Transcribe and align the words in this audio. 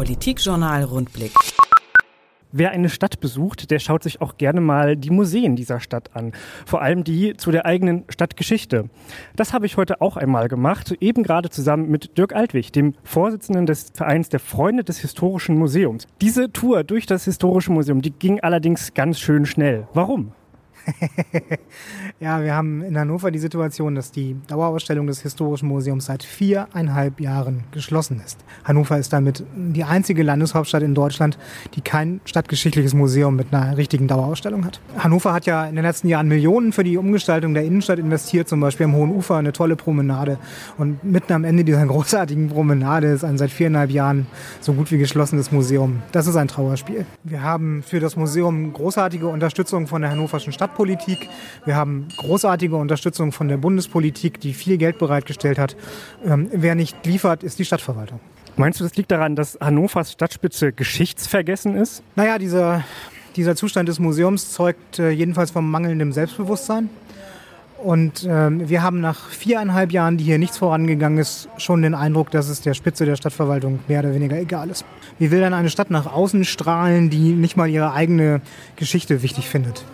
Politikjournal 0.00 0.84
Rundblick. 0.84 1.34
Wer 2.52 2.70
eine 2.70 2.88
Stadt 2.88 3.20
besucht, 3.20 3.70
der 3.70 3.80
schaut 3.80 4.02
sich 4.02 4.22
auch 4.22 4.38
gerne 4.38 4.62
mal 4.62 4.96
die 4.96 5.10
Museen 5.10 5.56
dieser 5.56 5.78
Stadt 5.78 6.16
an. 6.16 6.32
Vor 6.64 6.80
allem 6.80 7.04
die 7.04 7.36
zu 7.36 7.50
der 7.50 7.66
eigenen 7.66 8.04
Stadtgeschichte. 8.08 8.88
Das 9.36 9.52
habe 9.52 9.66
ich 9.66 9.76
heute 9.76 10.00
auch 10.00 10.16
einmal 10.16 10.48
gemacht, 10.48 10.96
eben 11.00 11.22
gerade 11.22 11.50
zusammen 11.50 11.90
mit 11.90 12.16
Dirk 12.16 12.34
Altwig, 12.34 12.72
dem 12.72 12.94
Vorsitzenden 13.04 13.66
des 13.66 13.92
Vereins 13.92 14.30
der 14.30 14.40
Freunde 14.40 14.84
des 14.84 15.00
Historischen 15.00 15.58
Museums. 15.58 16.06
Diese 16.22 16.50
Tour 16.50 16.82
durch 16.82 17.04
das 17.04 17.26
Historische 17.26 17.70
Museum, 17.70 18.00
die 18.00 18.12
ging 18.12 18.40
allerdings 18.40 18.94
ganz 18.94 19.20
schön 19.20 19.44
schnell. 19.44 19.86
Warum? 19.92 20.32
ja, 22.20 22.42
wir 22.42 22.54
haben 22.54 22.82
in 22.82 22.98
Hannover 22.98 23.30
die 23.30 23.38
Situation, 23.38 23.94
dass 23.94 24.10
die 24.10 24.36
Dauerausstellung 24.46 25.06
des 25.06 25.20
Historischen 25.20 25.68
Museums 25.68 26.06
seit 26.06 26.22
viereinhalb 26.22 27.20
Jahren 27.20 27.64
geschlossen 27.72 28.20
ist. 28.24 28.38
Hannover 28.64 28.98
ist 28.98 29.12
damit 29.12 29.44
die 29.54 29.84
einzige 29.84 30.22
Landeshauptstadt 30.22 30.82
in 30.82 30.94
Deutschland, 30.94 31.38
die 31.74 31.80
kein 31.80 32.20
stadtgeschichtliches 32.24 32.94
Museum 32.94 33.36
mit 33.36 33.52
einer 33.52 33.76
richtigen 33.76 34.08
Dauerausstellung 34.08 34.64
hat. 34.64 34.80
Hannover 34.98 35.32
hat 35.32 35.46
ja 35.46 35.66
in 35.66 35.76
den 35.76 35.84
letzten 35.84 36.08
Jahren 36.08 36.28
Millionen 36.28 36.72
für 36.72 36.84
die 36.84 36.96
Umgestaltung 36.96 37.54
der 37.54 37.64
Innenstadt 37.64 37.98
investiert, 37.98 38.48
zum 38.48 38.60
Beispiel 38.60 38.84
am 38.84 38.94
Hohen 38.94 39.10
Ufer 39.10 39.36
eine 39.36 39.52
tolle 39.52 39.76
Promenade. 39.76 40.38
Und 40.78 41.02
mitten 41.04 41.32
am 41.32 41.44
Ende 41.44 41.64
dieser 41.64 41.86
großartigen 41.90 42.48
Promenade 42.48 43.08
ist 43.08 43.24
ein 43.24 43.38
seit 43.38 43.50
viereinhalb 43.50 43.90
Jahren 43.90 44.26
so 44.60 44.72
gut 44.72 44.90
wie 44.90 44.98
geschlossenes 44.98 45.52
Museum. 45.52 46.02
Das 46.12 46.26
ist 46.26 46.36
ein 46.36 46.48
Trauerspiel. 46.48 47.06
Wir 47.24 47.42
haben 47.42 47.82
für 47.82 48.00
das 48.00 48.16
Museum 48.16 48.72
großartige 48.72 49.26
Unterstützung 49.28 49.86
von 49.86 50.02
der 50.02 50.10
hannoverschen 50.10 50.52
Stadt 50.52 50.69
Stadtpolitik. 50.70 51.28
Wir 51.64 51.76
haben 51.76 52.06
großartige 52.16 52.76
Unterstützung 52.76 53.32
von 53.32 53.48
der 53.48 53.56
Bundespolitik, 53.56 54.40
die 54.40 54.54
viel 54.54 54.78
Geld 54.78 54.98
bereitgestellt 54.98 55.58
hat. 55.58 55.76
Ähm, 56.24 56.48
wer 56.52 56.74
nicht 56.74 57.04
liefert, 57.04 57.42
ist 57.42 57.58
die 57.58 57.64
Stadtverwaltung. 57.64 58.20
Meinst 58.56 58.80
du, 58.80 58.84
das 58.84 58.94
liegt 58.96 59.10
daran, 59.10 59.36
dass 59.36 59.58
Hannovers 59.60 60.12
Stadtspitze 60.12 60.72
geschichtsvergessen 60.72 61.74
ist? 61.76 62.02
Naja, 62.14 62.38
dieser, 62.38 62.84
dieser 63.36 63.56
Zustand 63.56 63.88
des 63.88 63.98
Museums 63.98 64.52
zeugt 64.52 64.98
äh, 64.98 65.10
jedenfalls 65.10 65.50
vom 65.50 65.68
mangelnden 65.68 66.12
Selbstbewusstsein. 66.12 66.88
Und 67.82 68.26
ähm, 68.28 68.68
wir 68.68 68.82
haben 68.82 69.00
nach 69.00 69.30
viereinhalb 69.30 69.90
Jahren, 69.90 70.18
die 70.18 70.24
hier 70.24 70.38
nichts 70.38 70.58
vorangegangen 70.58 71.18
ist, 71.18 71.48
schon 71.56 71.80
den 71.82 71.94
Eindruck, 71.94 72.30
dass 72.30 72.48
es 72.48 72.60
der 72.60 72.74
Spitze 72.74 73.06
der 73.06 73.16
Stadtverwaltung 73.16 73.80
mehr 73.88 74.00
oder 74.00 74.14
weniger 74.14 74.36
egal 74.36 74.68
ist. 74.68 74.84
Wie 75.18 75.30
will 75.30 75.40
dann 75.40 75.54
eine 75.54 75.70
Stadt 75.70 75.90
nach 75.90 76.06
außen 76.06 76.44
strahlen, 76.44 77.08
die 77.08 77.32
nicht 77.32 77.56
mal 77.56 77.68
ihre 77.68 77.92
eigene 77.94 78.42
Geschichte 78.76 79.22
wichtig 79.22 79.48
findet? 79.48 79.84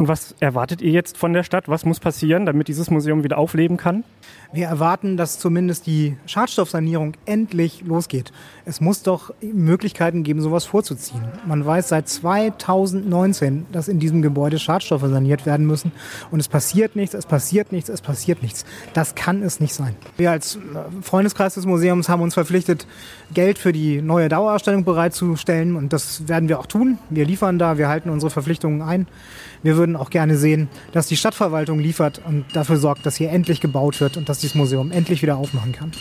Und 0.00 0.08
was 0.08 0.34
erwartet 0.40 0.80
ihr 0.80 0.92
jetzt 0.92 1.18
von 1.18 1.34
der 1.34 1.42
Stadt? 1.42 1.68
Was 1.68 1.84
muss 1.84 2.00
passieren, 2.00 2.46
damit 2.46 2.68
dieses 2.68 2.90
Museum 2.90 3.22
wieder 3.22 3.36
aufleben 3.36 3.76
kann? 3.76 4.02
Wir 4.50 4.66
erwarten, 4.66 5.18
dass 5.18 5.38
zumindest 5.38 5.86
die 5.86 6.16
Schadstoffsanierung 6.24 7.12
endlich 7.26 7.82
losgeht. 7.82 8.32
Es 8.64 8.80
muss 8.80 9.02
doch 9.02 9.34
Möglichkeiten 9.42 10.22
geben, 10.22 10.40
sowas 10.40 10.64
vorzuziehen. 10.64 11.22
Man 11.46 11.66
weiß 11.66 11.90
seit 11.90 12.08
2019, 12.08 13.66
dass 13.72 13.88
in 13.88 13.98
diesem 13.98 14.22
Gebäude 14.22 14.58
Schadstoffe 14.58 15.02
saniert 15.02 15.44
werden 15.44 15.66
müssen. 15.66 15.92
Und 16.30 16.40
es 16.40 16.48
passiert 16.48 16.96
nichts, 16.96 17.14
es 17.14 17.26
passiert 17.26 17.70
nichts, 17.70 17.90
es 17.90 18.00
passiert 18.00 18.42
nichts. 18.42 18.64
Das 18.94 19.14
kann 19.14 19.42
es 19.42 19.60
nicht 19.60 19.74
sein. 19.74 19.94
Wir 20.16 20.30
als 20.30 20.58
Freundeskreis 21.02 21.54
des 21.54 21.66
Museums 21.66 22.08
haben 22.08 22.22
uns 22.22 22.32
verpflichtet, 22.32 22.86
Geld 23.34 23.58
für 23.58 23.72
die 23.72 24.00
neue 24.00 24.30
Dauerausstellung 24.30 24.84
bereitzustellen. 24.84 25.76
Und 25.76 25.92
das 25.92 26.26
werden 26.26 26.48
wir 26.48 26.58
auch 26.58 26.66
tun. 26.66 26.98
Wir 27.10 27.26
liefern 27.26 27.58
da, 27.58 27.76
wir 27.76 27.88
halten 27.88 28.08
unsere 28.08 28.30
Verpflichtungen 28.30 28.80
ein. 28.80 29.06
Wir 29.62 29.76
würden 29.76 29.89
auch 29.96 30.10
gerne 30.10 30.36
sehen, 30.36 30.68
dass 30.92 31.06
die 31.06 31.16
Stadtverwaltung 31.16 31.78
liefert 31.78 32.20
und 32.26 32.44
dafür 32.54 32.76
sorgt, 32.76 33.06
dass 33.06 33.16
hier 33.16 33.30
endlich 33.30 33.60
gebaut 33.60 34.00
wird 34.00 34.16
und 34.16 34.28
dass 34.28 34.38
dieses 34.38 34.54
Museum 34.54 34.92
endlich 34.92 35.22
wieder 35.22 35.36
aufmachen 35.36 35.72
kann. 35.72 35.92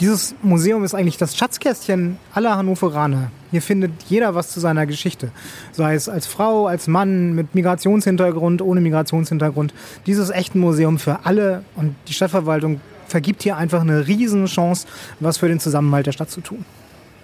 Dieses 0.00 0.36
Museum 0.42 0.84
ist 0.84 0.94
eigentlich 0.94 1.16
das 1.16 1.36
Schatzkästchen 1.36 2.18
aller 2.32 2.56
Hannoveraner. 2.56 3.32
Hier 3.50 3.60
findet 3.60 3.90
jeder 4.08 4.36
was 4.36 4.50
zu 4.50 4.60
seiner 4.60 4.86
Geschichte. 4.86 5.32
Sei 5.72 5.94
es 5.94 6.08
als 6.08 6.28
Frau, 6.28 6.66
als 6.68 6.86
Mann, 6.86 7.34
mit 7.34 7.56
Migrationshintergrund, 7.56 8.62
ohne 8.62 8.80
Migrationshintergrund. 8.80 9.74
Dieses 10.06 10.30
echten 10.30 10.60
Museum 10.60 11.00
für 11.00 11.26
alle 11.26 11.64
und 11.74 11.96
die 12.06 12.12
Stadtverwaltung 12.12 12.80
vergibt 13.08 13.42
hier 13.42 13.56
einfach 13.56 13.80
eine 13.80 14.06
Riesenchance, 14.06 14.86
was 15.18 15.38
für 15.38 15.48
den 15.48 15.58
Zusammenhalt 15.58 16.06
der 16.06 16.12
Stadt 16.12 16.30
zu 16.30 16.42
tun. 16.42 16.64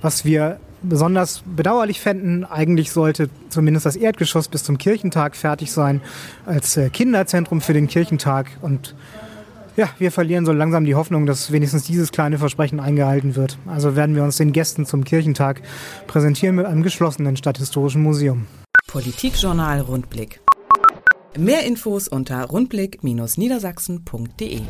Was 0.00 0.24
wir 0.24 0.58
besonders 0.82 1.42
bedauerlich 1.44 2.00
fänden, 2.00 2.44
eigentlich 2.44 2.92
sollte 2.92 3.28
zumindest 3.48 3.86
das 3.86 3.96
Erdgeschoss 3.96 4.48
bis 4.48 4.64
zum 4.64 4.78
Kirchentag 4.78 5.36
fertig 5.36 5.72
sein, 5.72 6.00
als 6.44 6.76
äh, 6.76 6.90
Kinderzentrum 6.90 7.60
für 7.60 7.72
den 7.72 7.88
Kirchentag. 7.88 8.50
Und 8.62 8.94
ja, 9.76 9.88
wir 9.98 10.10
verlieren 10.10 10.46
so 10.46 10.52
langsam 10.52 10.84
die 10.84 10.94
Hoffnung, 10.94 11.26
dass 11.26 11.52
wenigstens 11.52 11.84
dieses 11.84 12.12
kleine 12.12 12.38
Versprechen 12.38 12.80
eingehalten 12.80 13.36
wird. 13.36 13.58
Also 13.66 13.96
werden 13.96 14.14
wir 14.14 14.22
uns 14.22 14.36
den 14.36 14.52
Gästen 14.52 14.86
zum 14.86 15.04
Kirchentag 15.04 15.62
präsentieren 16.06 16.56
mit 16.56 16.66
einem 16.66 16.82
geschlossenen 16.82 17.36
Stadthistorischen 17.36 18.02
Museum. 18.02 18.46
Politikjournal 18.86 19.80
Rundblick. 19.80 20.40
Mehr 21.36 21.64
Infos 21.64 22.08
unter 22.08 22.44
rundblick-niedersachsen.de 22.44 24.60